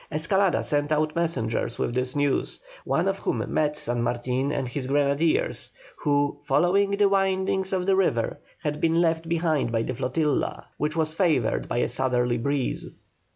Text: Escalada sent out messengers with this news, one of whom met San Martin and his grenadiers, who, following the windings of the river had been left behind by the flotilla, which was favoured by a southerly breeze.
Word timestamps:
Escalada 0.11 0.63
sent 0.63 0.91
out 0.91 1.15
messengers 1.15 1.77
with 1.77 1.93
this 1.93 2.15
news, 2.15 2.59
one 2.85 3.07
of 3.07 3.19
whom 3.19 3.45
met 3.53 3.77
San 3.77 4.01
Martin 4.01 4.51
and 4.51 4.67
his 4.67 4.87
grenadiers, 4.87 5.69
who, 5.97 6.39
following 6.41 6.89
the 6.89 7.07
windings 7.07 7.71
of 7.71 7.85
the 7.85 7.95
river 7.95 8.39
had 8.63 8.81
been 8.81 8.99
left 8.99 9.29
behind 9.29 9.71
by 9.71 9.83
the 9.83 9.93
flotilla, 9.93 10.65
which 10.77 10.95
was 10.95 11.13
favoured 11.13 11.67
by 11.67 11.77
a 11.77 11.87
southerly 11.87 12.39
breeze. 12.39 12.87